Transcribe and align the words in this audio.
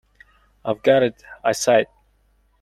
"I've 0.65 0.81
got 0.81 1.03
it," 1.03 1.23
I 1.43 1.51
said. 1.51 1.85